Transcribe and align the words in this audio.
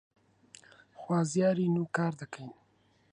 خوازیارین 0.99 1.75
و 1.81 1.83
کار 1.95 2.13
دەکەین 2.21 2.51